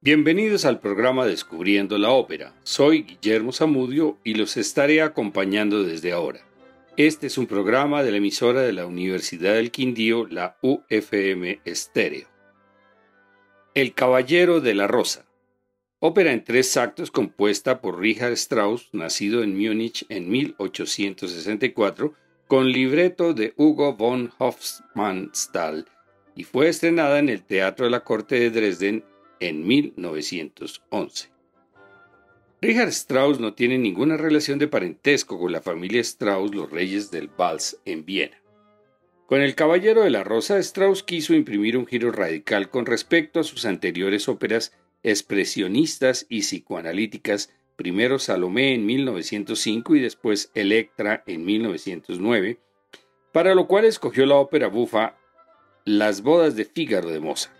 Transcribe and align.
Bienvenidos 0.00 0.64
al 0.64 0.78
programa 0.78 1.26
Descubriendo 1.26 1.98
la 1.98 2.10
Ópera. 2.10 2.54
Soy 2.62 3.02
Guillermo 3.02 3.50
Zamudio 3.50 4.16
y 4.22 4.34
los 4.34 4.56
estaré 4.56 5.02
acompañando 5.02 5.82
desde 5.82 6.12
ahora. 6.12 6.38
Este 6.96 7.26
es 7.26 7.36
un 7.36 7.48
programa 7.48 8.04
de 8.04 8.12
la 8.12 8.18
emisora 8.18 8.60
de 8.60 8.72
la 8.72 8.86
Universidad 8.86 9.54
del 9.54 9.72
Quindío, 9.72 10.28
la 10.28 10.56
UFM 10.62 11.60
Estéreo. 11.64 12.28
El 13.74 13.92
Caballero 13.92 14.60
de 14.60 14.74
la 14.74 14.86
Rosa. 14.86 15.26
Ópera 15.98 16.32
en 16.32 16.44
tres 16.44 16.76
actos 16.76 17.10
compuesta 17.10 17.80
por 17.80 17.98
Richard 17.98 18.34
Strauss, 18.34 18.90
nacido 18.92 19.42
en 19.42 19.58
Múnich 19.58 20.06
en 20.10 20.30
1864, 20.30 22.14
con 22.46 22.70
libreto 22.70 23.34
de 23.34 23.52
Hugo 23.56 23.94
von 23.94 24.30
Hofmannsthal 24.38 25.86
y 26.36 26.44
fue 26.44 26.68
estrenada 26.68 27.18
en 27.18 27.28
el 27.30 27.42
Teatro 27.42 27.86
de 27.86 27.90
la 27.90 28.04
Corte 28.04 28.38
de 28.38 28.50
Dresden 28.50 29.04
en 29.40 29.66
1911. 29.66 31.30
Richard 32.60 32.88
Strauss 32.88 33.38
no 33.38 33.54
tiene 33.54 33.78
ninguna 33.78 34.16
relación 34.16 34.58
de 34.58 34.66
parentesco 34.66 35.38
con 35.38 35.52
la 35.52 35.60
familia 35.60 36.00
Strauss, 36.00 36.54
los 36.54 36.70
reyes 36.70 37.10
del 37.10 37.28
vals 37.28 37.80
en 37.84 38.04
Viena. 38.04 38.36
Con 39.26 39.42
El 39.42 39.54
Caballero 39.54 40.02
de 40.02 40.10
la 40.10 40.24
Rosa, 40.24 40.58
Strauss 40.58 41.02
quiso 41.02 41.34
imprimir 41.34 41.76
un 41.76 41.86
giro 41.86 42.10
radical 42.10 42.70
con 42.70 42.86
respecto 42.86 43.38
a 43.38 43.44
sus 43.44 43.64
anteriores 43.64 44.28
óperas 44.28 44.72
expresionistas 45.02 46.26
y 46.28 46.40
psicoanalíticas, 46.40 47.54
primero 47.76 48.18
Salomé 48.18 48.74
en 48.74 48.86
1905 48.86 49.94
y 49.94 50.00
después 50.00 50.50
Electra 50.54 51.22
en 51.26 51.44
1909, 51.44 52.58
para 53.30 53.54
lo 53.54 53.68
cual 53.68 53.84
escogió 53.84 54.26
la 54.26 54.36
ópera 54.36 54.68
bufa 54.68 55.16
Las 55.84 56.22
bodas 56.22 56.56
de 56.56 56.64
Fígaro 56.64 57.10
de 57.10 57.20
Mozart. 57.20 57.57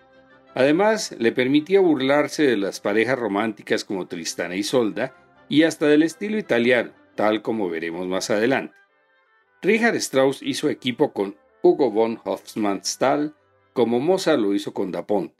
Además, 0.58 1.14
le 1.20 1.30
permitía 1.30 1.78
burlarse 1.78 2.42
de 2.42 2.56
las 2.56 2.80
parejas 2.80 3.16
románticas 3.16 3.84
como 3.84 4.08
Tristana 4.08 4.56
y 4.56 4.64
Solda 4.64 5.14
y 5.48 5.62
hasta 5.62 5.86
del 5.86 6.02
estilo 6.02 6.36
italiano, 6.36 6.90
tal 7.14 7.42
como 7.42 7.70
veremos 7.70 8.08
más 8.08 8.30
adelante. 8.30 8.74
Richard 9.62 9.94
Strauss 9.94 10.42
hizo 10.42 10.68
equipo 10.68 11.12
con 11.12 11.36
Hugo 11.62 11.92
von 11.92 12.18
Hofmannsthal, 12.24 13.36
como 13.72 14.00
Mozart 14.00 14.40
lo 14.40 14.52
hizo 14.52 14.74
con 14.74 14.90
Da 14.90 15.06
Ponte, 15.06 15.36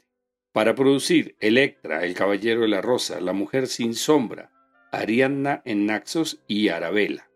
para 0.53 0.73
producir 0.73 1.35
Electra, 1.41 2.05
El 2.05 2.13
Caballero 2.13 2.61
de 2.61 2.69
la 2.69 2.79
Rosa, 2.79 3.19
La 3.19 3.33
Mujer 3.33 3.67
sin 3.67 3.95
Sombra, 3.95 4.53
Ariadna 4.93 5.61
en 5.65 5.85
Naxos 5.85 6.39
y 6.47 6.69
Arabella. 6.69 7.29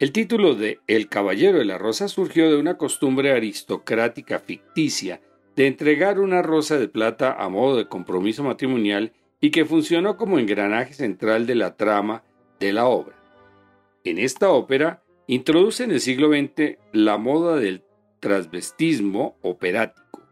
El 0.00 0.12
título 0.12 0.54
de 0.54 0.80
El 0.86 1.08
Caballero 1.08 1.60
de 1.60 1.64
la 1.64 1.78
Rosa 1.78 2.08
surgió 2.08 2.50
de 2.50 2.58
una 2.58 2.76
costumbre 2.76 3.32
aristocrática 3.32 4.38
ficticia 4.38 5.22
de 5.56 5.66
entregar 5.66 6.18
una 6.18 6.42
rosa 6.42 6.78
de 6.78 6.88
plata 6.88 7.32
a 7.32 7.48
modo 7.48 7.76
de 7.76 7.88
compromiso 7.88 8.42
matrimonial 8.42 9.12
y 9.40 9.50
que 9.50 9.64
funcionó 9.64 10.16
como 10.16 10.38
engranaje 10.38 10.94
central 10.94 11.46
de 11.46 11.54
la 11.54 11.76
trama 11.76 12.24
de 12.58 12.72
la 12.72 12.86
obra. 12.86 13.16
En 14.04 14.18
esta 14.18 14.50
ópera 14.50 15.02
introduce 15.26 15.84
en 15.84 15.90
el 15.90 16.00
siglo 16.00 16.28
XX 16.28 16.78
la 16.92 17.18
moda 17.18 17.56
del 17.56 17.82
transvestismo 18.20 19.36
operático, 19.42 20.22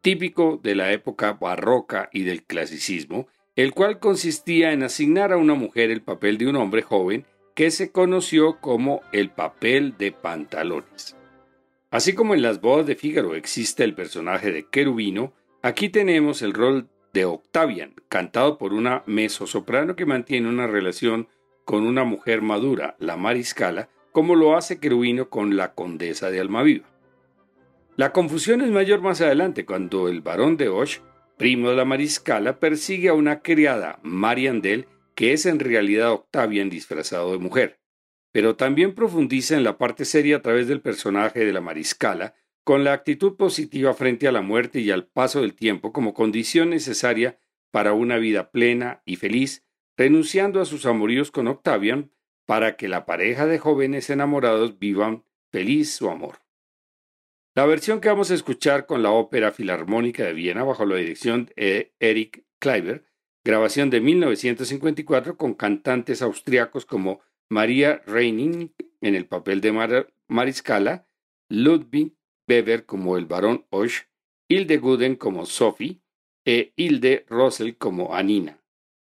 típico 0.00 0.60
de 0.62 0.74
la 0.74 0.92
época 0.92 1.32
barroca 1.34 2.08
y 2.12 2.22
del 2.22 2.44
clasicismo, 2.44 3.28
el 3.56 3.74
cual 3.74 3.98
consistía 3.98 4.72
en 4.72 4.82
asignar 4.82 5.32
a 5.32 5.36
una 5.36 5.54
mujer 5.54 5.90
el 5.90 6.02
papel 6.02 6.38
de 6.38 6.48
un 6.48 6.56
hombre 6.56 6.82
joven 6.82 7.26
que 7.54 7.70
se 7.70 7.92
conoció 7.92 8.60
como 8.60 9.02
el 9.12 9.30
papel 9.30 9.96
de 9.98 10.12
pantalones. 10.12 11.16
Así 11.92 12.14
como 12.14 12.32
en 12.32 12.40
las 12.40 12.62
bodas 12.62 12.86
de 12.86 12.96
Fígaro 12.96 13.34
existe 13.34 13.84
el 13.84 13.94
personaje 13.94 14.50
de 14.50 14.66
Querubino, 14.66 15.34
aquí 15.60 15.90
tenemos 15.90 16.40
el 16.40 16.54
rol 16.54 16.88
de 17.12 17.26
Octavian, 17.26 17.94
cantado 18.08 18.56
por 18.56 18.72
una 18.72 19.02
mezzosoprano 19.04 19.94
que 19.94 20.06
mantiene 20.06 20.48
una 20.48 20.66
relación 20.66 21.28
con 21.66 21.86
una 21.86 22.04
mujer 22.04 22.40
madura, 22.40 22.96
la 22.98 23.18
mariscala, 23.18 23.90
como 24.10 24.36
lo 24.36 24.56
hace 24.56 24.80
Querubino 24.80 25.28
con 25.28 25.54
la 25.54 25.74
condesa 25.74 26.30
de 26.30 26.40
Almaviva. 26.40 26.88
La 27.96 28.10
confusión 28.12 28.62
es 28.62 28.70
mayor 28.70 29.02
más 29.02 29.20
adelante 29.20 29.66
cuando 29.66 30.08
el 30.08 30.22
barón 30.22 30.56
de 30.56 30.70
Osh, 30.70 31.00
primo 31.36 31.68
de 31.68 31.76
la 31.76 31.84
mariscala, 31.84 32.58
persigue 32.58 33.10
a 33.10 33.14
una 33.14 33.42
criada, 33.42 33.98
Mariandel, 34.02 34.86
que 35.14 35.34
es 35.34 35.44
en 35.44 35.58
realidad 35.58 36.12
Octavian 36.12 36.70
disfrazado 36.70 37.32
de 37.32 37.38
mujer 37.38 37.81
pero 38.32 38.56
también 38.56 38.94
profundiza 38.94 39.56
en 39.56 39.62
la 39.62 39.78
parte 39.78 40.04
seria 40.04 40.38
a 40.38 40.42
través 40.42 40.66
del 40.66 40.80
personaje 40.80 41.44
de 41.44 41.52
la 41.52 41.60
mariscala, 41.60 42.34
con 42.64 42.84
la 42.84 42.92
actitud 42.92 43.36
positiva 43.36 43.92
frente 43.92 44.26
a 44.26 44.32
la 44.32 44.40
muerte 44.40 44.80
y 44.80 44.90
al 44.90 45.06
paso 45.06 45.42
del 45.42 45.54
tiempo 45.54 45.92
como 45.92 46.14
condición 46.14 46.70
necesaria 46.70 47.38
para 47.70 47.92
una 47.92 48.18
vida 48.18 48.50
plena 48.50 49.02
y 49.04 49.16
feliz, 49.16 49.64
renunciando 49.96 50.60
a 50.60 50.64
sus 50.64 50.86
amoríos 50.86 51.30
con 51.30 51.48
Octavian 51.48 52.12
para 52.46 52.76
que 52.76 52.88
la 52.88 53.04
pareja 53.04 53.46
de 53.46 53.58
jóvenes 53.58 54.10
enamorados 54.10 54.78
vivan 54.78 55.24
feliz 55.50 55.92
su 55.92 56.08
amor. 56.08 56.38
La 57.54 57.66
versión 57.66 58.00
que 58.00 58.08
vamos 58.08 58.30
a 58.30 58.34
escuchar 58.34 58.86
con 58.86 59.02
la 59.02 59.10
Ópera 59.10 59.52
Filarmónica 59.52 60.24
de 60.24 60.32
Viena 60.32 60.64
bajo 60.64 60.86
la 60.86 60.96
dirección 60.96 61.50
de 61.56 61.92
Eric 62.00 62.44
Kleiber, 62.58 63.04
grabación 63.44 63.90
de 63.90 64.00
1954 64.00 65.36
con 65.36 65.54
cantantes 65.54 66.22
austriacos 66.22 66.86
como 66.86 67.20
María 67.50 68.02
Reining 68.06 68.72
en 69.00 69.14
el 69.14 69.26
papel 69.26 69.60
de 69.60 69.72
Mariscala, 70.28 71.06
Ludwig 71.48 72.16
Weber 72.48 72.86
como 72.86 73.16
el 73.16 73.26
barón 73.26 73.66
Osh, 73.70 74.02
Hilde 74.48 74.78
Guden 74.78 75.16
como 75.16 75.46
Sophie 75.46 76.02
e 76.44 76.72
Hilde 76.76 77.24
Rosel 77.28 77.76
como 77.78 78.14
Anina, 78.14 78.62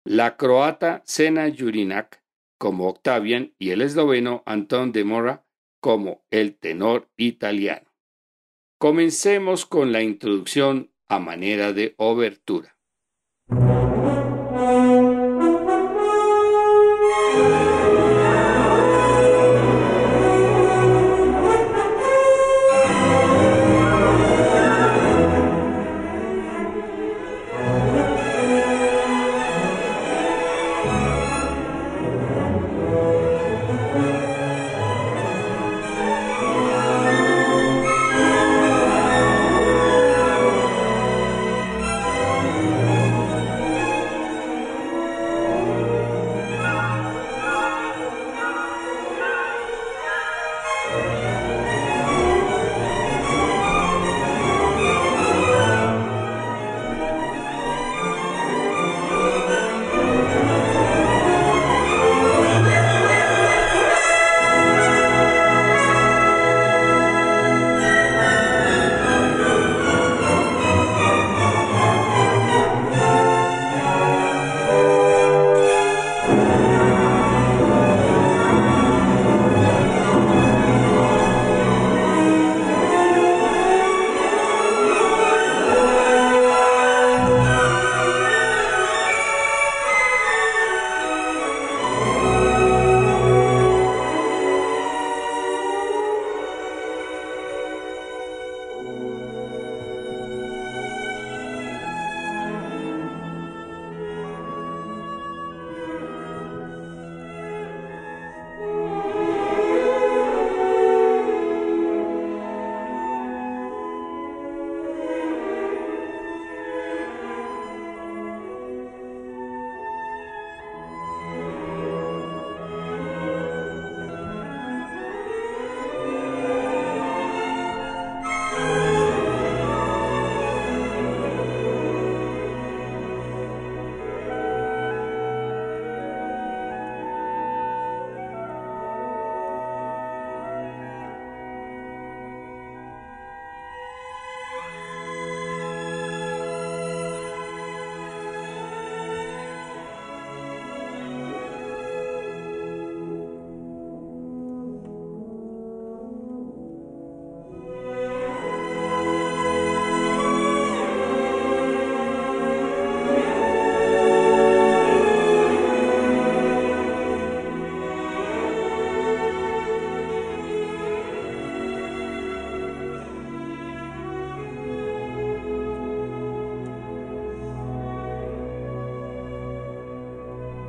la 0.04 0.36
croata 0.36 1.02
Sena 1.04 1.52
Jurinak 1.56 2.22
como 2.58 2.88
Octavian 2.88 3.54
y 3.58 3.70
el 3.70 3.82
esloveno 3.82 4.42
Anton 4.46 4.92
de 4.92 5.04
Mora 5.04 5.46
como 5.80 6.24
el 6.30 6.56
tenor 6.56 7.10
italiano. 7.16 7.90
Comencemos 8.78 9.66
con 9.66 9.92
la 9.92 10.02
introducción 10.02 10.92
a 11.06 11.18
manera 11.18 11.72
de 11.72 11.94
obertura. 11.98 12.78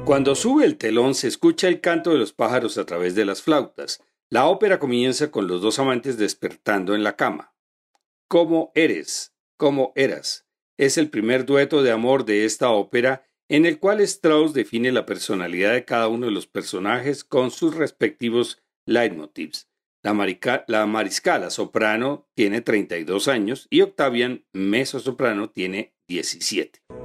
Cuando 0.05 0.35
sube 0.35 0.65
el 0.65 0.77
telón 0.77 1.15
se 1.15 1.27
escucha 1.27 1.67
el 1.67 1.81
canto 1.81 2.11
de 2.11 2.19
los 2.19 2.31
pájaros 2.31 2.77
a 2.77 2.85
través 2.85 3.15
de 3.15 3.25
las 3.25 3.41
flautas. 3.41 4.03
La 4.29 4.45
ópera 4.45 4.77
comienza 4.77 5.31
con 5.31 5.47
los 5.47 5.63
dos 5.63 5.79
amantes 5.79 6.19
despertando 6.19 6.93
en 6.93 7.03
la 7.03 7.15
cama. 7.15 7.55
¿Cómo 8.27 8.71
eres? 8.75 9.33
¿Cómo 9.57 9.93
eras? 9.95 10.45
Es 10.77 10.99
el 10.99 11.09
primer 11.09 11.47
dueto 11.47 11.81
de 11.81 11.91
amor 11.91 12.23
de 12.23 12.45
esta 12.45 12.69
ópera 12.69 13.25
en 13.49 13.65
el 13.65 13.79
cual 13.79 13.99
Strauss 14.01 14.53
define 14.53 14.91
la 14.91 15.07
personalidad 15.07 15.73
de 15.73 15.85
cada 15.85 16.07
uno 16.07 16.27
de 16.27 16.31
los 16.31 16.45
personajes 16.45 17.23
con 17.23 17.49
sus 17.49 17.75
respectivos 17.75 18.61
leitmotivs. 18.85 19.69
La, 20.03 20.13
la 20.67 20.85
mariscala 20.85 21.49
soprano 21.49 22.27
tiene 22.35 22.61
32 22.61 23.27
años 23.27 23.65
y 23.71 23.81
Octavian, 23.81 24.45
mezzo 24.53 24.99
soprano, 24.99 25.49
tiene 25.49 25.95
17. 26.07 27.04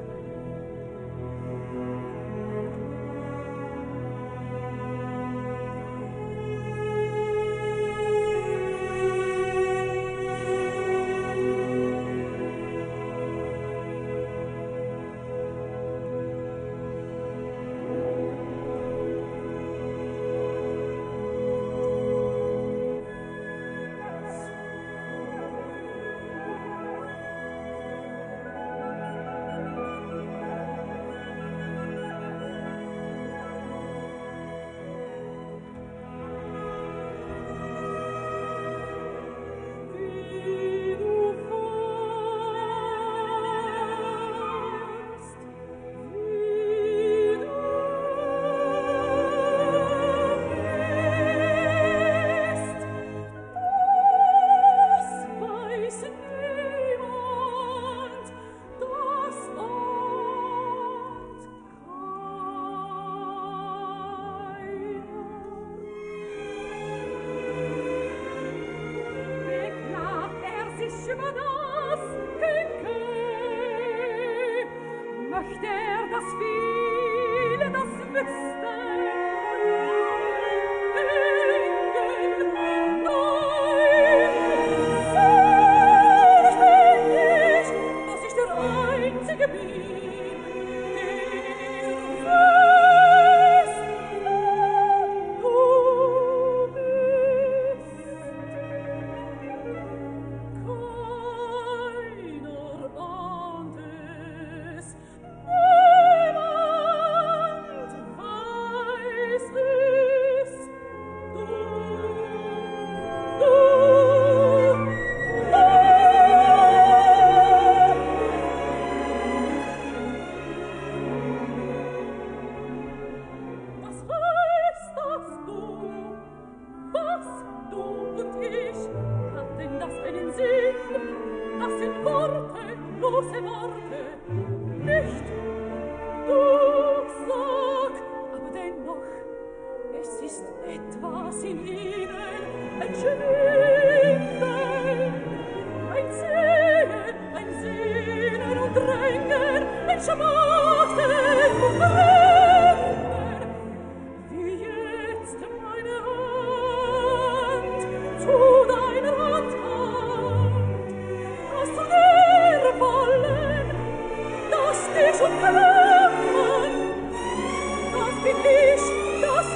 Das 168.22 169.46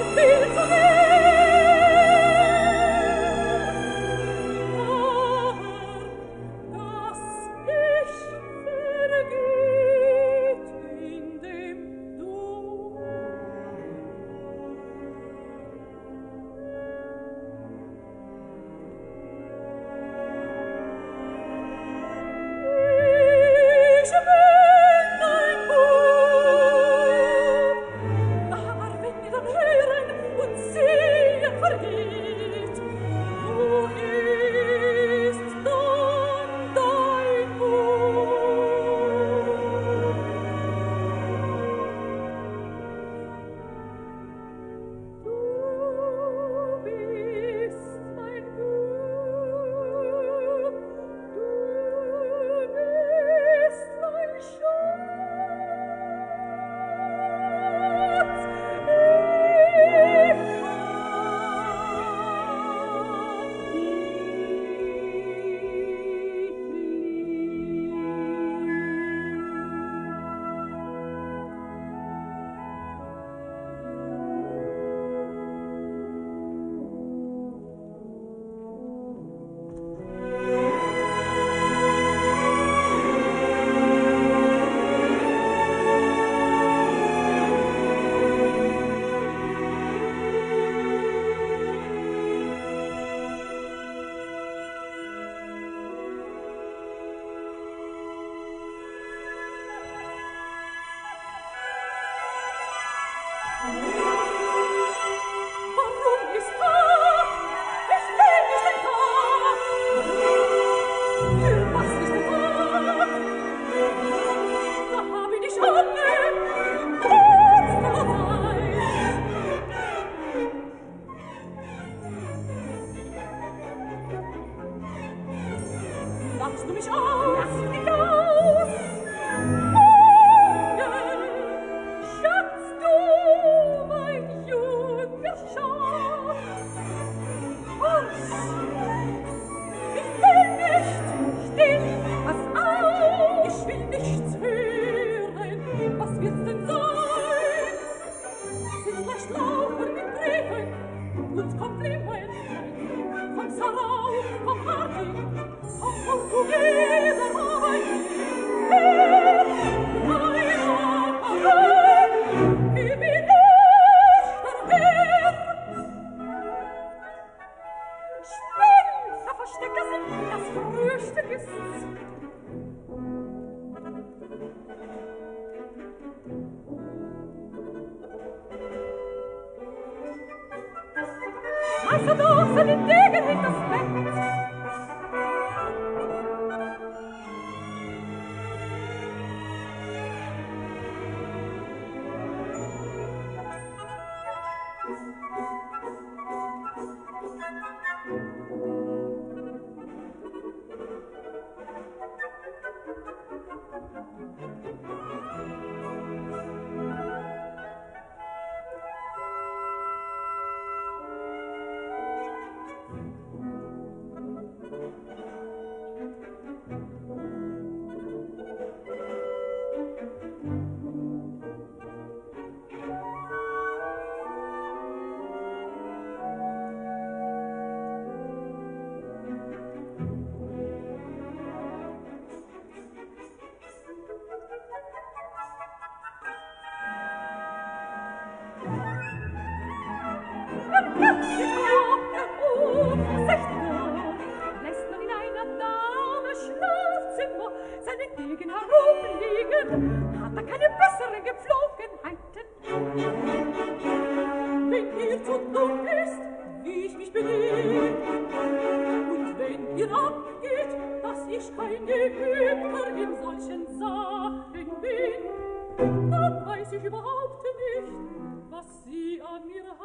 sie 268.83 269.21
an 269.21 269.47
mir 269.47 269.75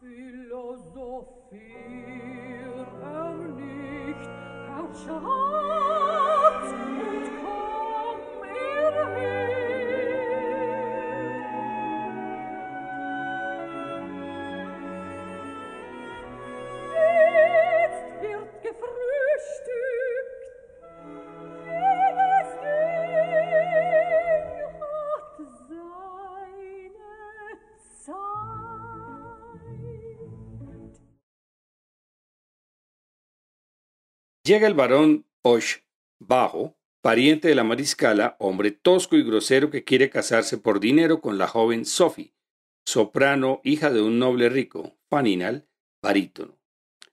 Philosophie 0.00 1.28
er 3.02 3.34
nicht, 3.56 4.28
er 4.68 5.87
Llega 34.48 34.66
el 34.66 34.72
barón 34.72 35.26
Osh 35.42 35.80
Bajo, 36.18 36.74
pariente 37.02 37.48
de 37.48 37.54
la 37.54 37.64
mariscala, 37.64 38.34
hombre 38.38 38.70
tosco 38.70 39.14
y 39.16 39.22
grosero 39.22 39.68
que 39.68 39.84
quiere 39.84 40.08
casarse 40.08 40.56
por 40.56 40.80
dinero 40.80 41.20
con 41.20 41.36
la 41.36 41.46
joven 41.46 41.84
Sophie, 41.84 42.32
soprano, 42.86 43.60
hija 43.62 43.90
de 43.90 44.00
un 44.00 44.18
noble 44.18 44.48
rico, 44.48 44.96
Paninal, 45.10 45.68
barítono. 46.00 46.58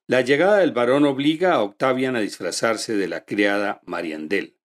La 0.08 0.22
llegada 0.22 0.60
del 0.60 0.72
barón 0.72 1.04
obliga 1.04 1.56
a 1.56 1.62
Octavian 1.62 2.16
a 2.16 2.22
disfrazarse 2.22 2.96
de 2.96 3.10
la 3.10 3.26
criada 3.26 3.82
Mariandel. 3.84 4.56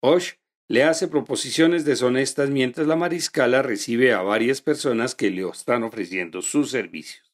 Osh 0.00 0.32
le 0.68 0.84
hace 0.84 1.08
proposiciones 1.08 1.86
deshonestas 1.86 2.50
mientras 2.50 2.86
la 2.86 2.96
mariscala 2.96 3.62
recibe 3.62 4.12
a 4.12 4.20
varias 4.20 4.60
personas 4.60 5.14
que 5.14 5.30
le 5.30 5.48
están 5.48 5.84
ofreciendo 5.84 6.42
sus 6.42 6.70
servicios. 6.70 7.32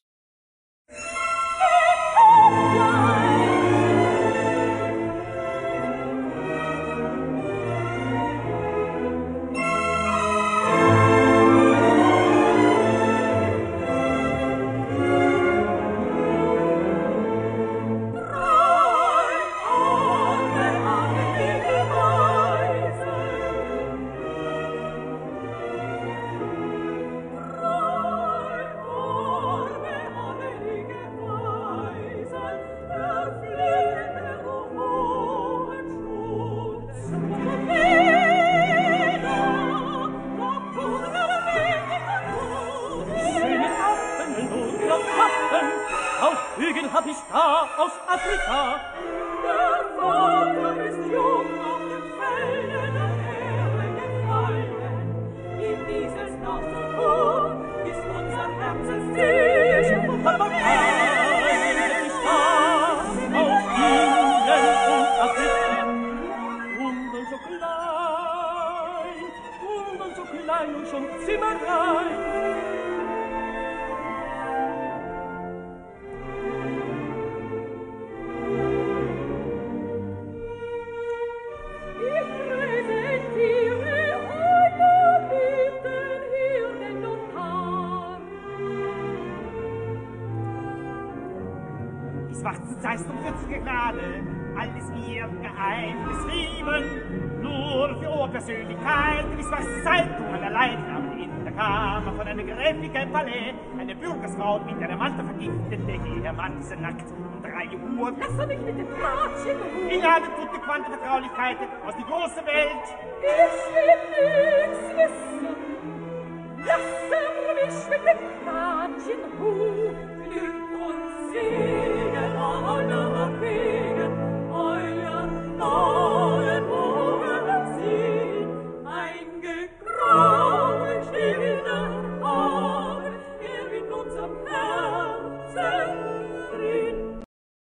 Der 106.47 106.77
ihr 106.77 107.26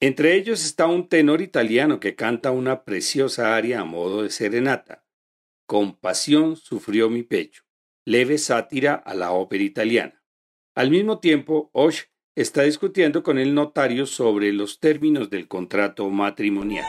Entre 0.07 0.37
ellos 0.37 0.67
está 0.67 0.87
un 0.87 1.09
tenor 1.09 1.41
italiano 1.41 1.99
que 1.99 2.15
canta 2.15 2.51
una 2.51 2.85
preciosa 2.85 3.57
aria 3.57 3.81
a 3.81 3.85
modo 3.87 4.23
de 4.23 4.29
serenata. 4.29 5.07
Compasión 5.67 6.57
sufrió 6.57 7.09
mi 7.09 7.23
pecho, 7.23 7.63
leve 8.05 8.37
sátira 8.37 8.97
a 8.97 9.15
la 9.15 9.33
ópera 9.33 9.65
italiana. 9.65 10.23
Al 10.75 10.91
mismo 10.91 11.21
tiempo, 11.21 11.71
Osh 11.73 12.03
está 12.35 12.65
discutiendo 12.65 13.23
con 13.23 13.39
el 13.39 13.55
notario 13.55 14.05
sobre 14.05 14.53
los 14.53 14.79
términos 14.79 15.31
del 15.31 15.49
contrato 15.49 16.11
matrimonial. 16.11 16.85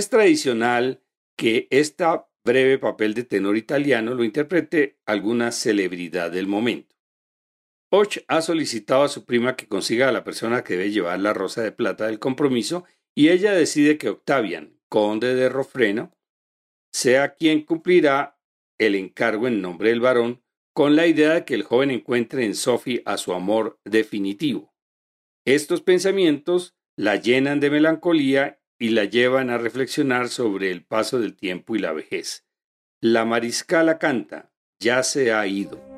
Es 0.00 0.08
tradicional 0.08 1.02
que 1.36 1.68
este 1.70 2.06
breve 2.42 2.78
papel 2.78 3.12
de 3.12 3.22
tenor 3.22 3.58
italiano 3.58 4.14
lo 4.14 4.24
interprete 4.24 4.98
alguna 5.04 5.52
celebridad 5.52 6.30
del 6.30 6.46
momento. 6.46 6.96
Och 7.90 8.16
ha 8.26 8.40
solicitado 8.40 9.02
a 9.02 9.08
su 9.08 9.26
prima 9.26 9.56
que 9.56 9.68
consiga 9.68 10.08
a 10.08 10.12
la 10.12 10.24
persona 10.24 10.64
que 10.64 10.78
debe 10.78 10.90
llevar 10.90 11.20
la 11.20 11.34
rosa 11.34 11.62
de 11.62 11.72
plata 11.72 12.06
del 12.06 12.18
compromiso 12.18 12.84
y 13.14 13.28
ella 13.28 13.52
decide 13.52 13.98
que 13.98 14.08
Octavian, 14.08 14.80
conde 14.88 15.34
de 15.34 15.50
Rofreno, 15.50 16.16
sea 16.90 17.34
quien 17.34 17.66
cumplirá 17.66 18.40
el 18.78 18.94
encargo 18.94 19.48
en 19.48 19.60
nombre 19.60 19.90
del 19.90 20.00
varón 20.00 20.42
con 20.72 20.96
la 20.96 21.08
idea 21.08 21.34
de 21.34 21.44
que 21.44 21.52
el 21.52 21.62
joven 21.62 21.90
encuentre 21.90 22.46
en 22.46 22.54
Sophie 22.54 23.02
a 23.04 23.18
su 23.18 23.34
amor 23.34 23.78
definitivo. 23.84 24.74
Estos 25.44 25.82
pensamientos 25.82 26.74
la 26.96 27.16
llenan 27.16 27.60
de 27.60 27.68
melancolía 27.68 28.59
y 28.80 28.88
la 28.88 29.04
llevan 29.04 29.50
a 29.50 29.58
reflexionar 29.58 30.30
sobre 30.30 30.70
el 30.70 30.82
paso 30.82 31.20
del 31.20 31.36
tiempo 31.36 31.76
y 31.76 31.78
la 31.78 31.92
vejez. 31.92 32.46
La 33.00 33.26
mariscala 33.26 33.98
canta, 33.98 34.52
ya 34.80 35.02
se 35.02 35.32
ha 35.32 35.46
ido. 35.46 35.89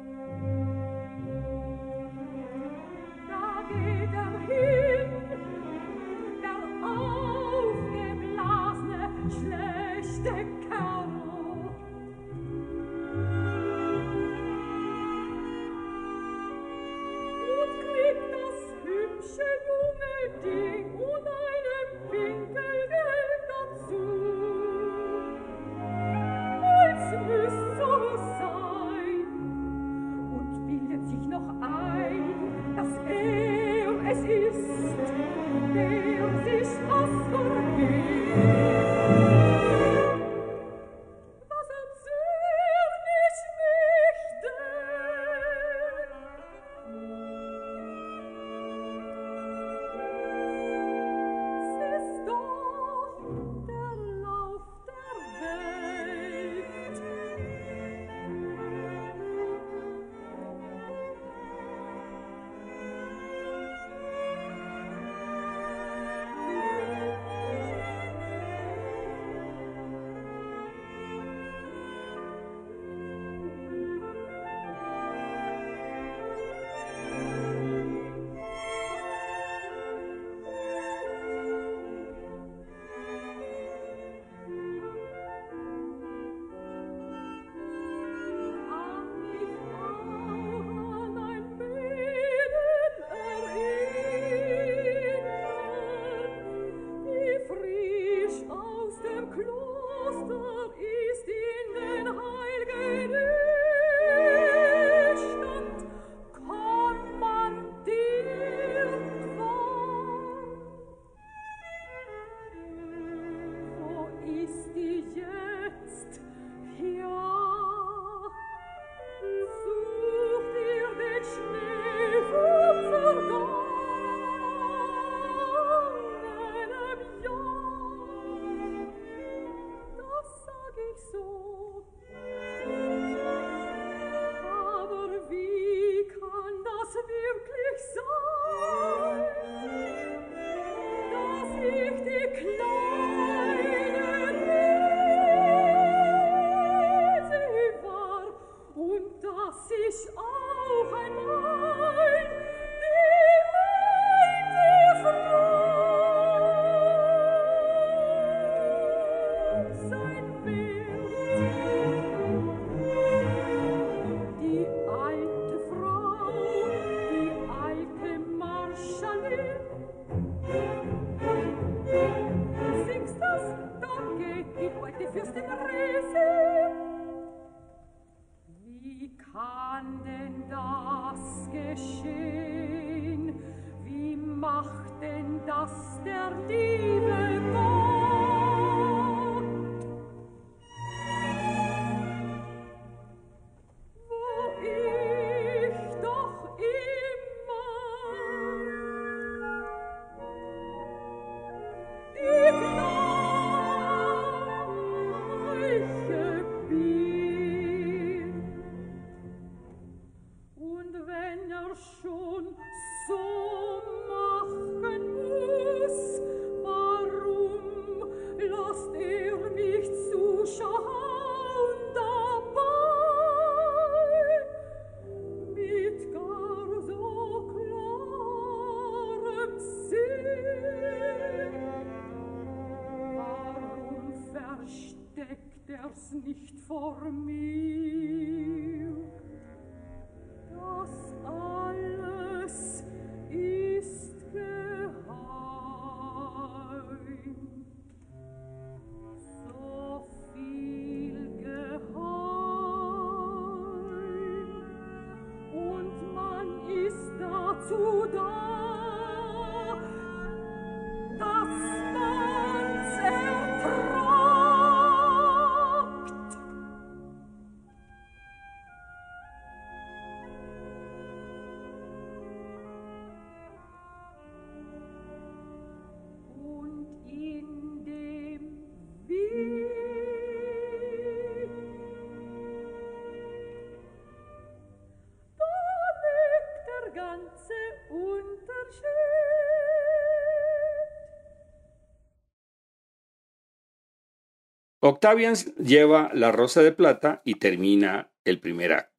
Octavian 294.84 295.36
lleva 295.58 296.10
la 296.12 296.32
rosa 296.32 296.60
de 296.60 296.72
plata 296.72 297.22
y 297.24 297.36
termina 297.36 298.12
el 298.24 298.40
primer 298.40 298.72
acto. 298.72 298.98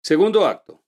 Segundo 0.00 0.46
acto. 0.46 0.84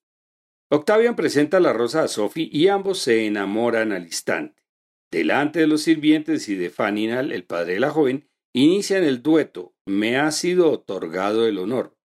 Octavian 0.71 1.17
presenta 1.17 1.59
la 1.59 1.73
rosa 1.73 2.05
a 2.05 2.09
Sophie 2.09 2.49
y 2.53 2.69
ambos 2.69 3.01
se 3.01 3.27
enamoran 3.27 3.91
al 3.91 4.05
instante. 4.05 4.63
Delante 5.11 5.59
de 5.59 5.67
los 5.67 5.83
sirvientes 5.83 6.49
y 6.49 6.55
de 6.55 6.71
Faninal, 6.71 7.33
el 7.33 7.45
padre 7.45 7.75
de 7.75 7.81
la 7.81 7.91
joven, 7.91 8.29
inician 8.53 9.03
el 9.03 9.21
dueto 9.21 9.75
Me 9.85 10.17
ha 10.17 10.31
sido 10.31 10.71
otorgado 10.71 11.49
el 11.49 11.59
honor. 11.59 11.99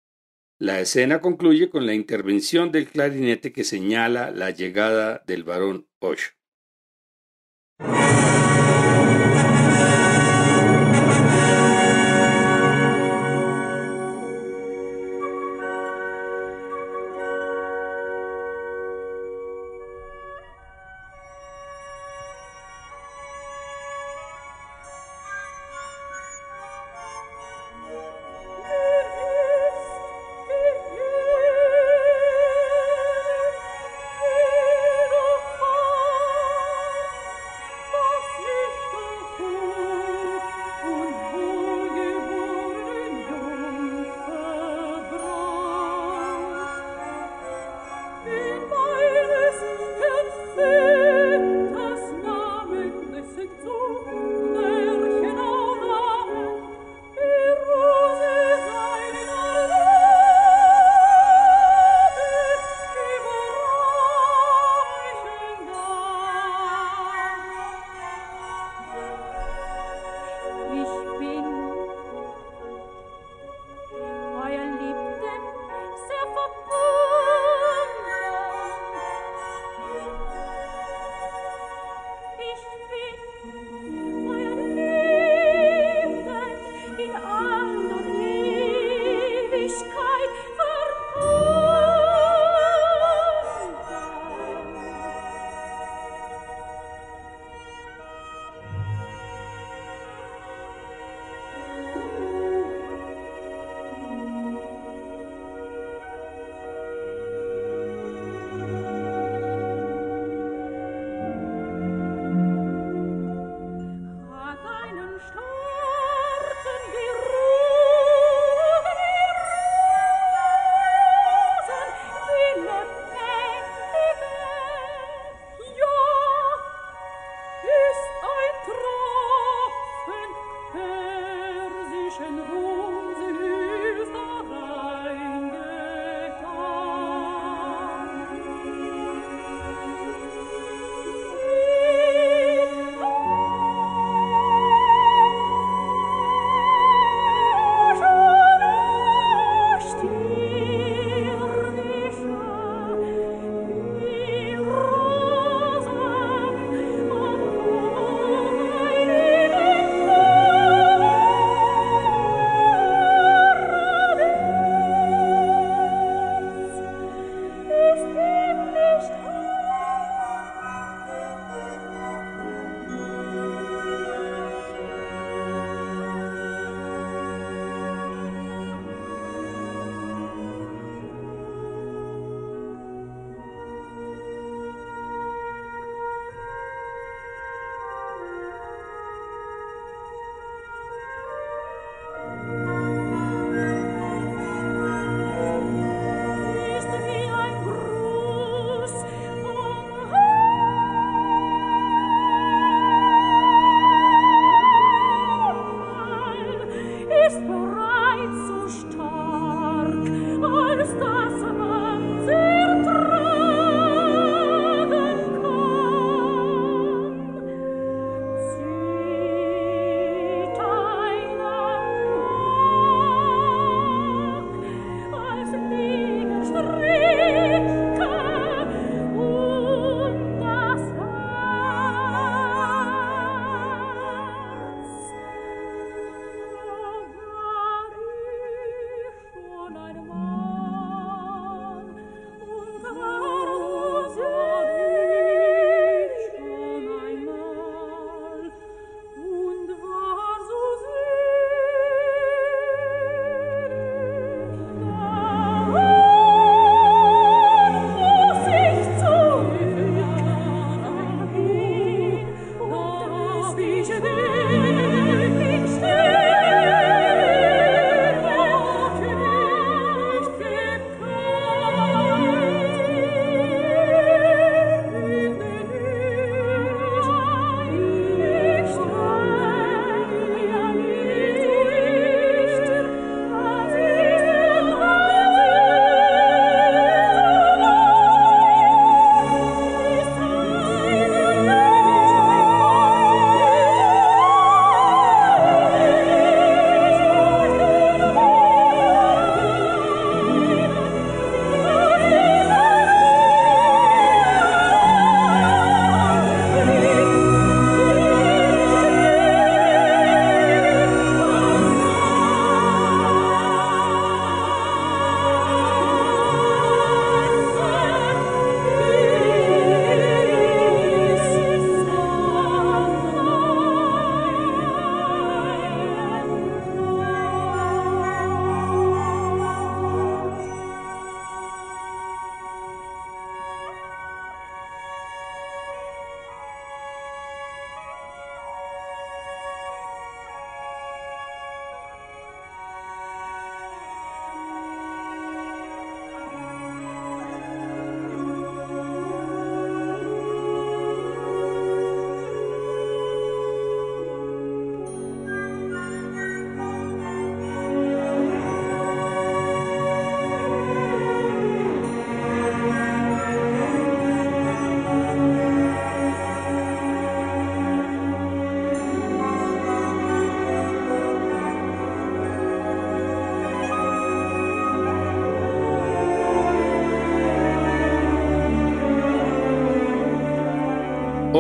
La 0.58 0.80
escena 0.80 1.20
concluye 1.20 1.68
con 1.68 1.84
la 1.84 1.92
intervención 1.92 2.72
del 2.72 2.88
clarinete 2.88 3.52
que 3.52 3.64
señala 3.64 4.30
la 4.30 4.50
llegada 4.50 5.22
del 5.26 5.44
varón 5.44 5.90
Osh. 5.98 6.39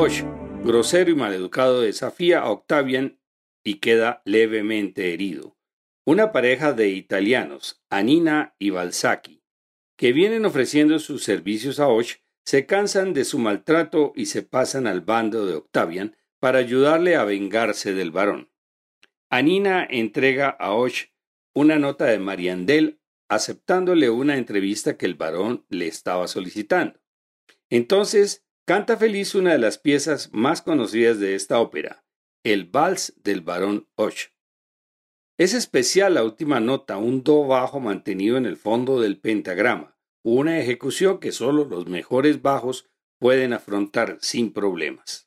Osh, 0.02 0.22
grosero 0.64 1.10
y 1.10 1.14
maleducado, 1.14 1.82
desafía 1.82 2.40
a 2.40 2.50
Octavian 2.50 3.20
y 3.62 3.80
queda 3.80 4.22
levemente 4.24 5.12
herido. 5.12 5.58
Una 6.06 6.32
pareja 6.32 6.72
de 6.72 6.88
italianos, 6.88 7.84
Anina 7.90 8.54
y 8.58 8.70
Balsaki, 8.70 9.42
que 9.98 10.14
vienen 10.14 10.46
ofreciendo 10.46 10.98
sus 11.00 11.22
servicios 11.22 11.80
a 11.80 11.88
Osh, 11.88 12.14
se 12.46 12.64
cansan 12.64 13.12
de 13.12 13.26
su 13.26 13.38
maltrato 13.38 14.14
y 14.16 14.24
se 14.24 14.42
pasan 14.42 14.86
al 14.86 15.02
bando 15.02 15.44
de 15.44 15.56
Octavian 15.56 16.16
para 16.38 16.60
ayudarle 16.60 17.16
a 17.16 17.24
vengarse 17.24 17.92
del 17.92 18.10
varón. 18.10 18.50
Anina 19.28 19.86
entrega 19.86 20.48
a 20.48 20.72
Osh 20.72 21.08
una 21.52 21.78
nota 21.78 22.06
de 22.06 22.18
Mariandel 22.18 23.02
aceptándole 23.28 24.08
una 24.08 24.38
entrevista 24.38 24.96
que 24.96 25.04
el 25.04 25.16
varón 25.16 25.66
le 25.68 25.88
estaba 25.88 26.26
solicitando. 26.26 26.98
Entonces 27.68 28.46
Canta 28.70 28.96
feliz 28.96 29.34
una 29.34 29.50
de 29.50 29.58
las 29.58 29.78
piezas 29.78 30.30
más 30.32 30.62
conocidas 30.62 31.18
de 31.18 31.34
esta 31.34 31.58
ópera, 31.58 32.04
el 32.44 32.66
Vals 32.66 33.12
del 33.20 33.40
Barón 33.40 33.88
Och. 33.96 34.30
Es 35.36 35.54
especial 35.54 36.14
la 36.14 36.22
última 36.22 36.60
nota, 36.60 36.96
un 36.96 37.24
do 37.24 37.48
bajo 37.48 37.80
mantenido 37.80 38.36
en 38.36 38.46
el 38.46 38.56
fondo 38.56 39.00
del 39.00 39.18
pentagrama, 39.18 39.98
una 40.22 40.60
ejecución 40.60 41.18
que 41.18 41.32
solo 41.32 41.64
los 41.64 41.88
mejores 41.88 42.42
bajos 42.42 42.88
pueden 43.18 43.54
afrontar 43.54 44.18
sin 44.20 44.52
problemas. 44.52 45.26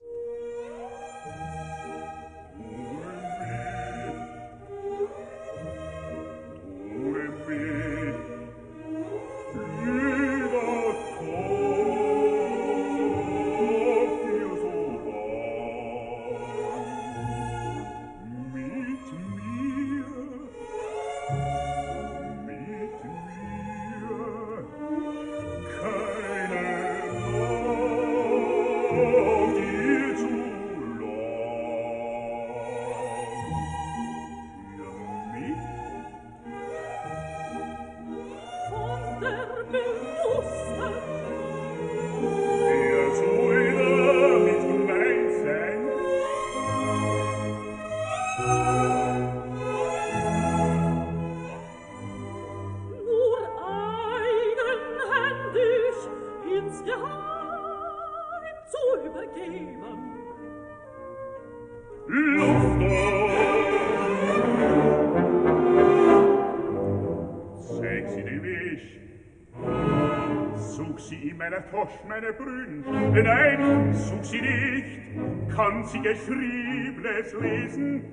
kann 75.56 75.86
sie 75.86 76.02
geschriebenes 76.02 77.34
lesen. 77.40 78.04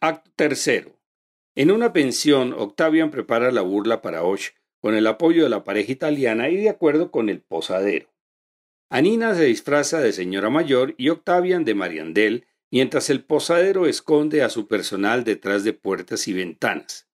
Acto 0.00 0.30
tercero. 0.36 0.96
En 1.56 1.72
una 1.72 1.92
pensión, 1.92 2.52
Octavian 2.52 3.10
prepara 3.10 3.50
la 3.50 3.62
burla 3.62 4.00
para 4.00 4.22
Osh 4.22 4.50
con 4.80 4.94
el 4.94 5.08
apoyo 5.08 5.42
de 5.42 5.50
la 5.50 5.64
pareja 5.64 5.90
italiana 5.90 6.48
y 6.50 6.56
de 6.56 6.68
acuerdo 6.68 7.10
con 7.10 7.28
el 7.28 7.40
posadero. 7.40 8.08
Anina 8.90 9.34
se 9.34 9.44
disfraza 9.44 10.00
de 10.00 10.12
señora 10.12 10.50
mayor 10.50 10.94
y 10.98 11.08
Octavian 11.08 11.64
de 11.64 11.74
Mariandel, 11.74 12.46
mientras 12.70 13.10
el 13.10 13.24
posadero 13.24 13.86
esconde 13.86 14.42
a 14.42 14.50
su 14.50 14.68
personal 14.68 15.24
detrás 15.24 15.64
de 15.64 15.72
puertas 15.72 16.28
y 16.28 16.32
ventanas. 16.32 17.08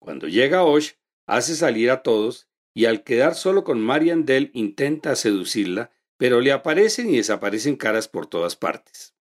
Cuando 0.00 0.26
llega 0.26 0.64
Osh, 0.64 0.94
hace 1.26 1.54
salir 1.54 1.92
a 1.92 2.02
todos 2.02 2.48
y 2.74 2.86
al 2.86 3.04
quedar 3.04 3.36
solo 3.36 3.62
con 3.62 3.80
Mariandel 3.80 4.50
intenta 4.54 5.14
seducirla, 5.14 5.92
pero 6.16 6.40
le 6.40 6.50
aparecen 6.50 7.10
y 7.10 7.18
desaparecen 7.18 7.76
caras 7.76 8.08
por 8.08 8.26
todas 8.26 8.56
partes. 8.56 9.14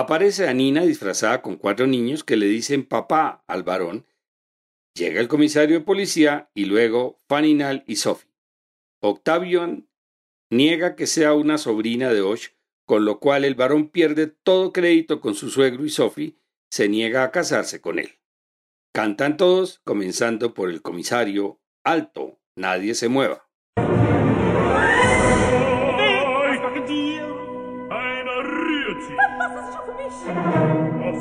Aparece 0.00 0.48
Anina 0.48 0.80
disfrazada 0.86 1.42
con 1.42 1.56
cuatro 1.56 1.86
niños 1.86 2.24
que 2.24 2.38
le 2.38 2.46
dicen 2.46 2.86
papá 2.86 3.44
al 3.46 3.64
varón. 3.64 4.06
Llega 4.94 5.20
el 5.20 5.28
comisario 5.28 5.78
de 5.78 5.84
policía 5.84 6.50
y 6.54 6.64
luego 6.64 7.18
Faninal 7.28 7.84
y 7.86 7.96
Sophie. 7.96 8.30
Octavian 9.02 9.90
niega 10.50 10.96
que 10.96 11.06
sea 11.06 11.34
una 11.34 11.58
sobrina 11.58 12.14
de 12.14 12.22
Osh, 12.22 12.48
con 12.86 13.04
lo 13.04 13.20
cual 13.20 13.44
el 13.44 13.54
varón 13.54 13.90
pierde 13.90 14.26
todo 14.26 14.72
crédito 14.72 15.20
con 15.20 15.34
su 15.34 15.50
suegro 15.50 15.84
y 15.84 15.90
Sophie 15.90 16.34
se 16.70 16.88
niega 16.88 17.22
a 17.22 17.30
casarse 17.30 17.82
con 17.82 17.98
él. 17.98 18.20
Cantan 18.94 19.36
todos, 19.36 19.82
comenzando 19.84 20.54
por 20.54 20.70
el 20.70 20.80
comisario. 20.80 21.60
Alto, 21.84 22.40
nadie 22.56 22.94
se 22.94 23.10
mueva. 23.10 23.49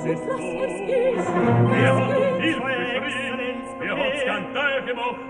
Lass 0.09 0.21
es 0.21 0.87
gehen. 0.87 1.17
Wir 1.17 1.93
haben 1.93 2.41
Ihre 2.41 2.73
Exzellenz, 2.95 3.67
wir 3.79 3.93
Skandal 4.21 4.85
gemacht. 4.85 5.21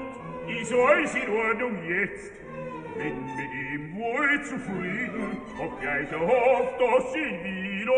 Ist 0.47 0.73
alles 0.73 1.15
in 1.15 1.29
Ordnung 1.29 1.77
jetzt? 1.85 2.31
Bin 2.97 3.25
mit 3.35 3.51
ihm 3.53 3.95
wohl 3.97 4.41
zufrieden, 4.43 5.37
obgleich 5.61 6.09
er 6.11 6.19
hofft, 6.21 6.79
dass 6.79 7.15
ihn 7.15 7.43
wieder 7.43 7.91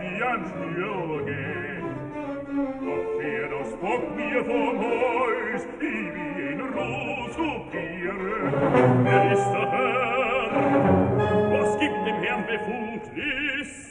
wie 0.00 0.22
am 0.22 0.44
Schnür 0.50 1.24
geht. 1.26 1.84
Doch 2.80 3.06
wer 3.18 3.48
das 3.48 3.70
Bock 3.76 4.16
mir 4.16 4.44
vom 4.44 4.80
Haus, 4.80 5.62
ich 5.78 6.14
wie 6.14 6.42
ihn 6.42 6.60
Ruhe 6.60 7.30
studieren. 7.32 8.52
Er 9.06 9.32
ist 9.32 9.48
der 9.52 9.70
Herr, 9.70 10.50
was 11.52 11.78
gibt 11.78 12.06
dem 12.06 12.18
Herrn 12.22 12.44
Befugnis? 12.46 13.86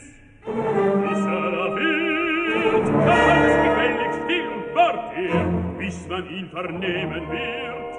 bis 5.86 6.08
man 6.08 6.28
ihn 6.30 6.48
vernehmen 6.48 7.30
wird. 7.30 7.92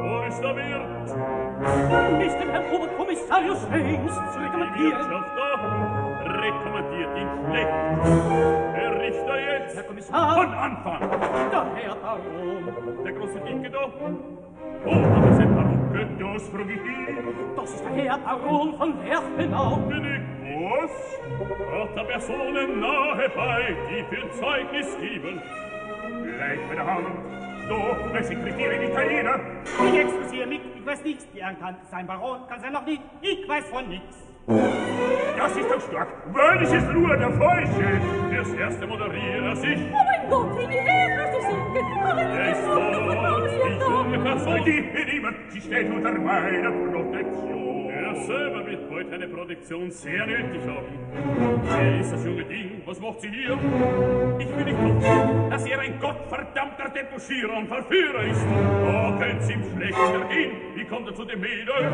Wo 0.00 0.26
ist 0.26 0.42
der 0.42 0.56
Wirt! 0.56 2.26
Ist 2.26 2.40
dem 2.40 2.50
Herrn 2.50 2.64
Oberkommissarius 2.72 3.70
Hengst 3.70 4.16
zu? 4.32 4.38
Die 4.38 4.82
Wirtschaft 4.82 5.30
doch 5.36 5.62
rekommandiert 6.42 7.18
ihn 7.18 7.28
schlecht. 7.46 7.68
Berichte 8.74 9.34
jetzt! 9.46 9.76
Herr 9.76 9.82
Kommissar! 9.84 10.34
Von 10.36 10.54
Anfang! 10.54 11.00
Der 11.50 11.66
Herr 11.74 11.96
Baron! 11.96 13.04
Der 13.04 13.12
große 13.12 13.40
Dicke 13.40 13.70
doch! 13.70 13.92
Wo 14.84 14.94
hat 14.94 15.16
aber 15.16 15.32
sein 15.34 15.54
Baron 15.54 16.34
Das 16.34 16.48
frug 16.48 16.68
ich 16.68 16.76
ihn! 16.76 17.54
Das 17.56 17.74
ist 17.74 17.84
der 17.84 18.04
Herr 18.04 18.18
Baron 18.18 18.74
von 18.78 18.94
Werfenau! 19.04 19.76
Bin 19.88 20.04
ich 20.04 20.37
Los! 20.48 20.90
Vater 21.70 22.04
Personen 22.04 22.80
nahe 22.80 23.28
bei, 23.36 23.76
die 23.90 24.04
für 24.14 24.30
Zeugnis 24.32 24.96
geben. 24.98 25.42
Leicht 26.38 26.68
bei 26.68 26.74
der 26.74 26.86
Hand. 26.86 27.06
Du, 27.68 27.76
mein 28.12 28.24
Sekretär 28.24 28.72
in 28.72 28.90
Italiener. 28.90 29.40
Ich 29.86 29.98
exklusiere 29.98 30.46
mich, 30.46 30.60
ich 30.74 30.86
weiß 30.86 31.04
nichts. 31.04 31.26
Die 31.34 31.42
Herren 31.42 31.58
kann 31.60 31.76
sein 31.90 32.06
Baron, 32.06 32.40
kann 32.48 32.60
sein 32.60 32.72
noch 32.72 32.86
nicht. 32.86 33.02
Ich 33.20 33.46
weiß 33.46 33.64
von 33.66 33.88
nichts. 33.88 34.16
Das 35.36 35.54
ist 35.54 35.70
doch 35.70 35.80
stark. 35.82 36.08
Weil 36.32 36.54
Wörlich 36.54 36.72
ist 36.72 36.90
nur 36.92 37.14
der 37.14 37.30
Falsche. 37.32 38.00
Fürs 38.30 38.52
erste 38.54 38.86
moderiere 38.86 39.54
sich. 39.56 39.78
Oh 39.92 39.96
mein 39.96 40.30
Gott, 40.30 40.58
wie 40.58 40.74
ehrenhaft 40.74 41.36
ich 41.38 41.46
singe. 41.46 42.10
Aber 42.10 42.20
er 42.22 42.52
ist 42.52 42.64
tot, 42.64 42.88
die 43.66 43.80
junge 43.84 44.18
Person. 44.18 44.64
Die, 44.64 44.82
die, 44.82 45.04
die, 45.04 45.54
die 45.54 45.60
steht 45.60 45.92
unter 45.92 46.12
meiner 46.12 46.70
Protektion 46.70 47.57
selber 48.26 48.66
wird 48.66 48.90
heute 48.90 49.14
eine 49.14 49.28
Produktion 49.28 49.90
sehr 49.90 50.26
nötig 50.26 50.60
haben. 50.66 51.62
Wer 51.62 52.00
ist 52.00 52.12
das 52.12 52.24
junge 52.24 52.44
Ding? 52.44 52.82
Was 52.86 53.00
macht 53.00 53.20
sie 53.20 53.28
hier? 53.28 53.58
Ich 54.38 54.56
will 54.56 54.64
nicht 54.64 54.78
glauben, 54.78 55.50
dass 55.50 55.66
er 55.66 55.78
ein 55.80 55.98
gottverdammter 56.00 56.88
Debauschierer 56.90 57.56
und 57.56 57.68
Verführer 57.68 58.24
ist. 58.24 58.44
Da 58.44 59.18
oh, 59.18 59.40
sie 59.40 59.52
ihm 59.52 59.62
schlecht 59.76 59.98
ergehen. 59.98 60.52
Wie 60.74 60.84
kommt 60.84 61.08
er 61.08 61.14
zu 61.14 61.24
dem 61.24 61.40
Mädel? 61.40 61.84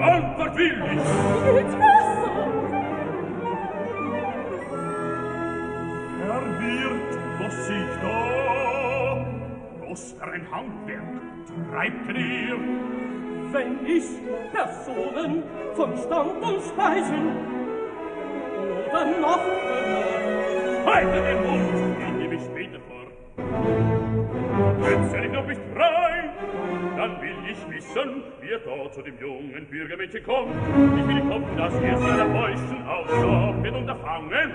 Antwort 0.00 0.56
will 0.56 0.82
ich. 0.84 0.98
Jetzt 1.58 1.78
was? 1.78 2.12
Herr 6.24 6.60
Wirt, 6.60 7.18
was 7.40 7.66
sieht 7.66 8.02
da? 8.02 9.26
Was 9.88 10.12
für 10.12 10.24
ein 10.24 10.50
Handwerk, 10.50 11.20
treibt 11.70 12.08
er 12.08 12.56
wenn 13.52 13.86
ich 13.86 14.04
Personen 14.52 15.42
von 15.74 15.96
Stand 15.96 16.42
und 16.42 16.62
Speisen 16.62 17.36
oder 18.88 19.04
noch 19.20 19.40
Halte 20.84 21.22
den 21.22 21.40
Mund, 21.46 21.96
ich 22.00 22.18
gebe 22.18 22.34
mich 22.34 22.42
später 22.44 22.80
vor. 22.88 23.06
Jetzt 24.90 25.14
ich 25.14 25.32
noch 25.32 25.46
nicht 25.46 25.60
frei, 25.74 26.30
dann 26.96 27.20
will 27.20 27.36
ich 27.50 27.70
wissen, 27.70 28.24
wie 28.40 28.50
er 28.50 28.58
dort 28.58 28.94
zu 28.94 29.02
dem 29.02 29.18
jungen 29.20 29.66
Bürgermädchen 29.70 30.24
kommt. 30.24 30.50
Ich 30.98 31.06
will 31.06 31.22
hoffen, 31.28 31.56
dass 31.56 31.74
ihr 31.80 31.92
es 31.92 32.02
einer 32.02 32.28
Beuschen 32.28 32.86
ausschaut 32.86 33.62
wird 33.62 33.74
unterfangen. 33.76 34.52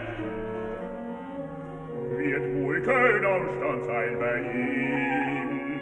Wird 2.17 2.55
wohl 2.55 2.81
kein 2.81 3.25
Aufstand 3.25 3.85
sein 3.85 4.19
bei 4.19 4.39
ihm 4.39 5.26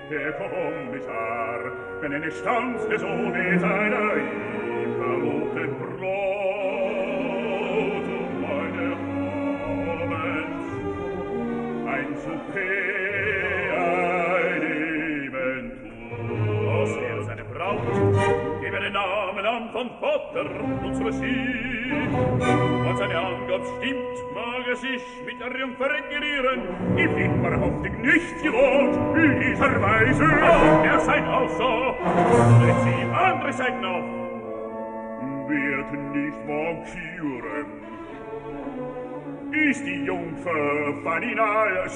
der 0.10 0.34
Kommissar, 0.34 1.60
wenn 2.02 2.12
in 2.12 2.22
nicht 2.22 2.38
stand 2.38 2.78
des 2.92 3.04
ohne 3.04 3.60
seiner 3.60 4.16
ihm 4.18 4.94
verlobten 5.00 5.76
Brot 5.80 6.06
und 8.06 8.42
meine 8.42 8.96
Abends 10.04 10.70
ein 11.88 12.10
Souper, 12.18 12.60
ein 13.82 14.62
Eventur. 15.28 16.72
Aus 16.72 16.94
er 16.98 17.24
seine 17.24 17.46
Braut, 17.46 18.62
gebe 18.62 18.80
den 18.80 18.94
Namen 18.94 19.46
an 19.46 19.70
von 19.72 19.90
Vater 20.00 20.46
und 20.84 20.96
zu 20.96 21.12
Sie, 21.14 21.50
und 22.88 22.98
seine 22.98 23.18
Angabe 23.18 23.66
stimmt 23.80 24.35
mag 24.56 24.78
sich 24.78 25.04
mit 25.26 25.40
nicht 28.04 28.44
dieser 28.44 29.82
Weise. 29.82 30.26
Auch 31.28 31.50
so, 31.58 31.96
sie 32.84 33.02
andere 33.14 33.54
seid 33.54 33.82
noch. 33.82 34.06
Wird 35.48 35.92
nicht 36.16 36.40
mankieren. 36.48 37.66
Ist 39.52 39.86
die 39.86 40.04
Jungfer 40.06 40.94
Faninal, 41.04 41.90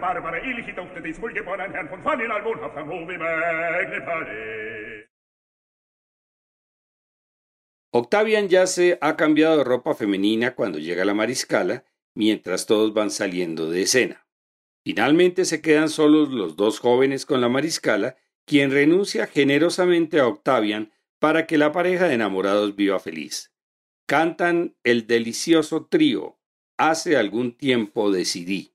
Barbara, 0.00 0.38
Tochter 0.76 1.00
des 1.00 1.20
wohlgeborenen 1.20 1.72
Herrn 1.72 1.88
von 1.88 2.02
Faninal, 2.02 2.44
wohnhaft 2.44 2.76
am. 2.76 2.90
Octavian 7.96 8.48
ya 8.48 8.66
se 8.66 8.98
ha 9.00 9.16
cambiado 9.16 9.58
de 9.58 9.62
ropa 9.62 9.94
femenina 9.94 10.56
cuando 10.56 10.80
llega 10.80 11.04
la 11.04 11.14
mariscala, 11.14 11.84
mientras 12.14 12.66
todos 12.66 12.94
van 12.94 13.10
saliendo 13.10 13.70
de 13.70 13.82
escena. 13.82 14.26
Finalmente 14.84 15.44
se 15.44 15.60
quedan 15.60 15.88
solos 15.88 16.30
los 16.30 16.56
dos 16.56 16.78
jóvenes 16.78 17.26
con 17.26 17.40
la 17.40 17.48
mariscala, 17.48 18.16
quien 18.46 18.70
renuncia 18.70 19.26
generosamente 19.26 20.20
a 20.20 20.28
Octavian 20.28 20.92
para 21.18 21.46
que 21.46 21.58
la 21.58 21.72
pareja 21.72 22.06
de 22.06 22.14
enamorados 22.14 22.76
viva 22.76 23.00
feliz. 23.00 23.52
Cantan 24.06 24.76
el 24.84 25.06
delicioso 25.06 25.86
trío 25.86 26.38
Hace 26.76 27.16
algún 27.16 27.56
tiempo 27.56 28.10
decidí. 28.10 28.73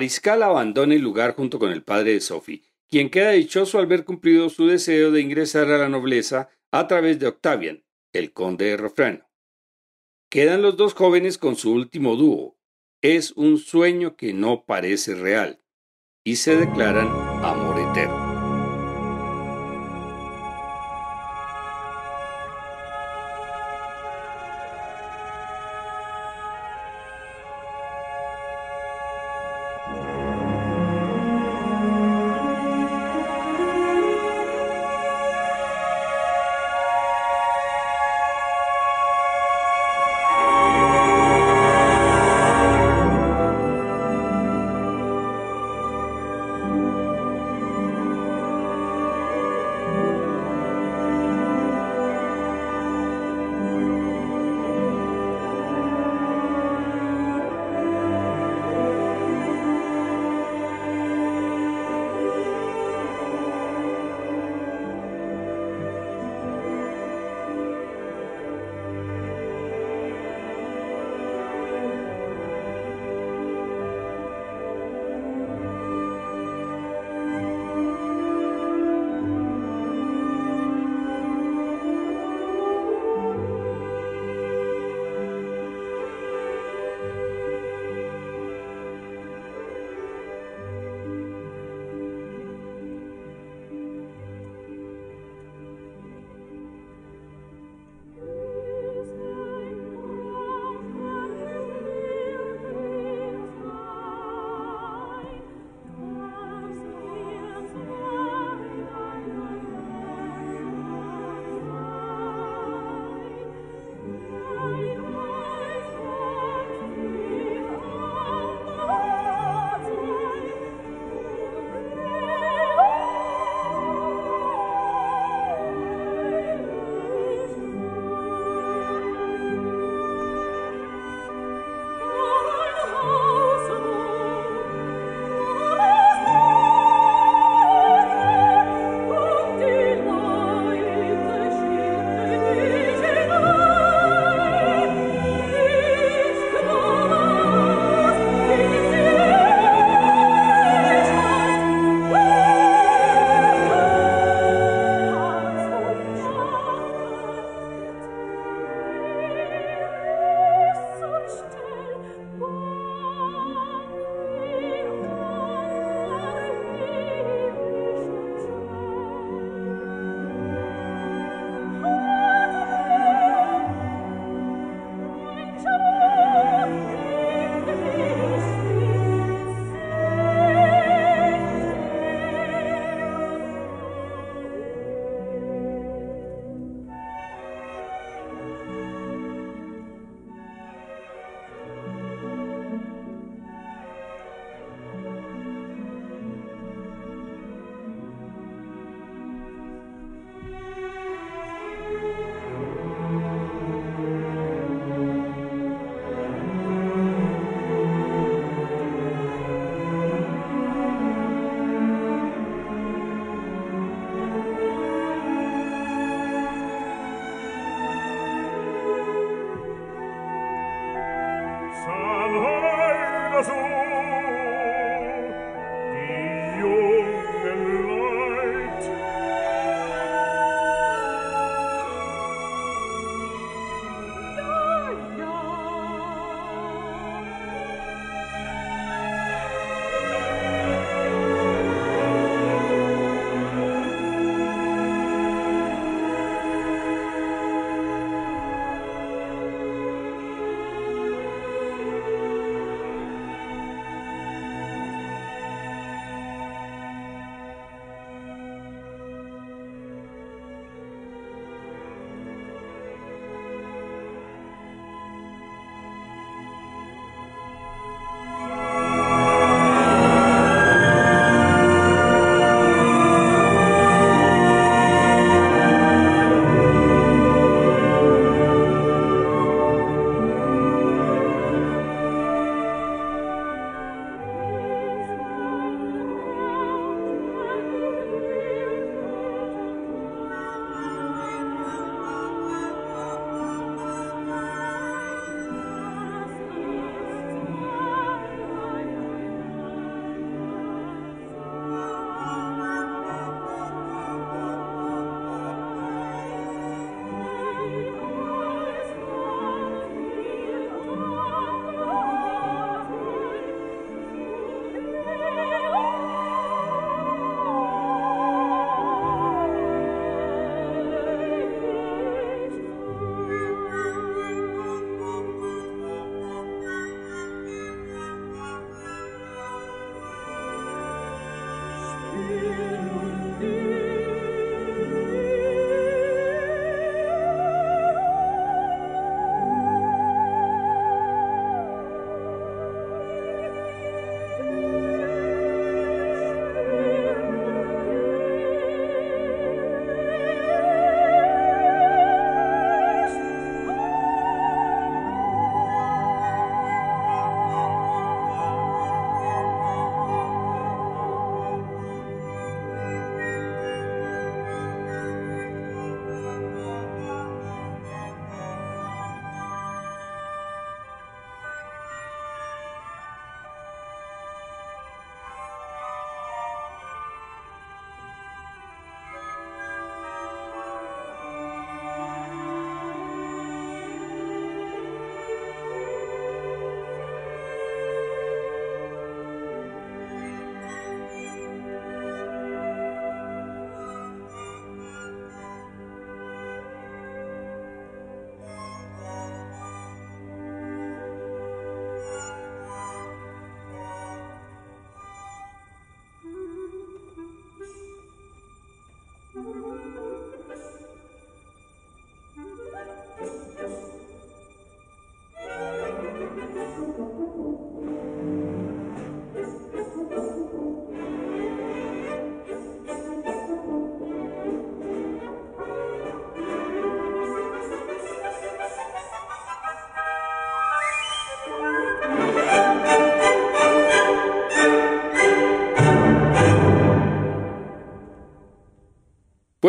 Mariscal 0.00 0.42
abandona 0.42 0.94
el 0.94 1.02
lugar 1.02 1.36
junto 1.36 1.58
con 1.58 1.72
el 1.72 1.82
padre 1.82 2.14
de 2.14 2.20
Sophie, 2.22 2.62
quien 2.88 3.10
queda 3.10 3.32
dichoso 3.32 3.78
al 3.78 3.86
ver 3.86 4.06
cumplido 4.06 4.48
su 4.48 4.66
deseo 4.66 5.10
de 5.10 5.20
ingresar 5.20 5.70
a 5.70 5.76
la 5.76 5.90
nobleza 5.90 6.48
a 6.70 6.88
través 6.88 7.18
de 7.18 7.26
Octavian, 7.26 7.84
el 8.14 8.32
conde 8.32 8.64
de 8.64 8.76
Refrano. 8.78 9.28
Quedan 10.30 10.62
los 10.62 10.78
dos 10.78 10.94
jóvenes 10.94 11.36
con 11.36 11.54
su 11.54 11.74
último 11.74 12.16
dúo. 12.16 12.56
Es 13.02 13.32
un 13.32 13.58
sueño 13.58 14.16
que 14.16 14.32
no 14.32 14.64
parece 14.64 15.14
real. 15.14 15.60
Y 16.24 16.36
se 16.36 16.56
declaran 16.56 17.08
amor 17.44 17.78
eterno. 17.90 18.29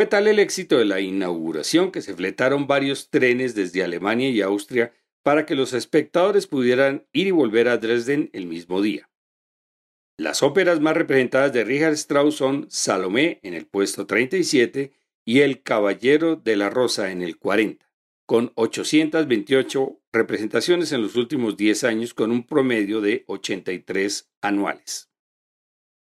Fue 0.02 0.08
tal 0.08 0.26
el 0.26 0.40
éxito 0.40 0.80
de 0.80 0.86
la 0.86 1.00
inauguración 1.00 1.92
que 1.92 2.02
se 2.02 2.16
fletaron 2.16 2.66
varios 2.66 3.12
trenes 3.12 3.54
desde 3.54 3.84
Alemania 3.84 4.32
y 4.32 4.42
Austria 4.42 4.96
para 5.22 5.46
que 5.46 5.54
los 5.54 5.74
espectadores 5.74 6.48
pudieran 6.48 7.06
ir 7.14 7.28
y 7.28 7.30
volver 7.30 7.68
a 7.68 7.78
Dresden 7.78 8.32
el 8.34 8.48
mismo 8.48 8.82
día. 8.82 9.12
Las 10.18 10.42
óperas 10.42 10.80
más 10.80 10.98
representadas 10.98 11.54
de 11.54 11.64
Richard 11.64 11.94
Strauss 11.94 12.34
son 12.34 12.66
Salomé 12.72 13.42
en 13.44 13.54
el 13.54 13.68
puesto 13.68 14.08
37 14.08 14.92
y 15.24 15.42
El 15.42 15.62
Caballero 15.62 16.36
de 16.36 16.56
la 16.56 16.72
Rosa 16.72 17.12
en 17.12 17.22
el 17.22 17.38
40, 17.38 17.86
con 18.26 18.54
828 18.56 20.02
representaciones 20.12 20.92
en 20.94 21.04
los 21.04 21.16
últimos 21.16 21.58
10 21.58 21.84
años 21.84 22.16
con 22.16 22.32
un 22.32 22.48
promedio 22.48 23.02
de 23.02 23.24
83 23.28 24.32
anuales. 24.42 25.12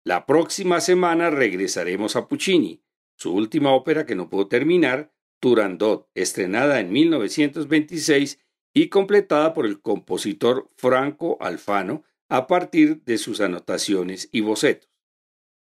La 0.04 0.26
próxima 0.26 0.80
semana 0.80 1.30
regresaremos 1.30 2.14
a 2.14 2.28
Puccini, 2.28 2.84
su 3.20 3.34
última 3.34 3.72
ópera 3.74 4.06
que 4.06 4.14
no 4.14 4.30
pudo 4.30 4.48
terminar, 4.48 5.12
Turandot, 5.40 6.08
estrenada 6.14 6.80
en 6.80 6.90
1926 6.90 8.40
y 8.74 8.88
completada 8.88 9.52
por 9.52 9.66
el 9.66 9.82
compositor 9.82 10.70
Franco 10.76 11.36
Alfano 11.40 12.02
a 12.30 12.46
partir 12.46 13.02
de 13.04 13.18
sus 13.18 13.42
anotaciones 13.42 14.30
y 14.32 14.40
bocetos. 14.40 14.88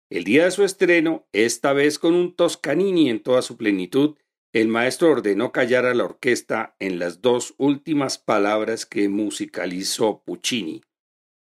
El 0.09 0.23
día 0.23 0.45
de 0.45 0.51
su 0.51 0.63
estreno, 0.63 1.27
esta 1.31 1.73
vez 1.73 1.97
con 1.97 2.13
un 2.13 2.35
Toscanini 2.35 3.09
en 3.09 3.23
toda 3.23 3.41
su 3.41 3.57
plenitud, 3.57 4.15
el 4.53 4.67
maestro 4.67 5.11
ordenó 5.11 5.51
callar 5.51 5.85
a 5.85 5.95
la 5.95 6.05
orquesta 6.05 6.75
en 6.79 6.99
las 6.99 7.21
dos 7.21 7.55
últimas 7.57 8.19
palabras 8.19 8.85
que 8.85 9.09
musicalizó 9.09 10.21
Puccini. 10.23 10.83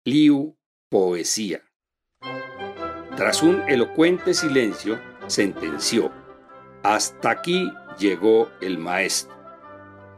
Liu, 0.04 0.58
poesía. 0.90 1.64
Tras 3.16 3.42
un 3.42 3.62
elocuente 3.70 4.34
silencio, 4.34 5.00
sentenció, 5.28 6.12
hasta 6.84 7.32
aquí 7.32 7.72
llegó 7.98 8.50
el 8.62 8.78
maestro, 8.78 9.36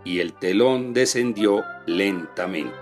y 0.03 0.19
el 0.19 0.33
telón 0.33 0.93
descendió 0.93 1.63
lentamente. 1.85 2.75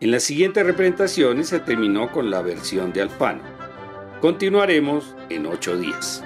En 0.00 0.10
las 0.10 0.24
siguientes 0.24 0.66
representaciones 0.66 1.48
se 1.48 1.60
terminó 1.60 2.10
con 2.12 2.30
la 2.30 2.42
versión 2.42 2.92
de 2.92 3.02
Alfano. 3.02 3.42
Continuaremos 4.20 5.14
en 5.30 5.46
ocho 5.46 5.76
días. 5.76 6.22